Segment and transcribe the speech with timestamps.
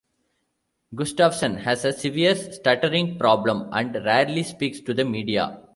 [0.95, 5.61] Gustafson has a severe stuttering problem and rarely speaks to the media.